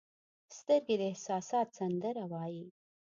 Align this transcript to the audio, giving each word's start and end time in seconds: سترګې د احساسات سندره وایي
سترګې 0.57 0.95
د 0.99 1.03
احساسات 1.11 1.67
سندره 1.77 2.23
وایي 2.31 2.65